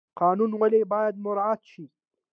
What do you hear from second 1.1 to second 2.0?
مراعات شي؟